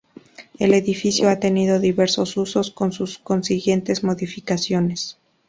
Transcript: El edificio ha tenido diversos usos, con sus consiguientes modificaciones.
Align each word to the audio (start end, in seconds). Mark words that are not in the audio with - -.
El 0.57 0.73
edificio 0.73 1.29
ha 1.29 1.39
tenido 1.39 1.77
diversos 1.77 2.35
usos, 2.35 2.71
con 2.71 2.91
sus 2.91 3.19
consiguientes 3.19 4.03
modificaciones. 4.03 5.19